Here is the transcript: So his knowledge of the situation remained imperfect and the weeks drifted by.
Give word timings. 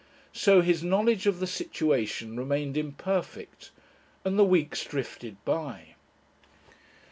So 0.33 0.61
his 0.61 0.81
knowledge 0.81 1.27
of 1.27 1.39
the 1.39 1.45
situation 1.45 2.35
remained 2.35 2.75
imperfect 2.75 3.69
and 4.25 4.39
the 4.39 4.43
weeks 4.43 4.83
drifted 4.83 5.37
by. 5.45 5.93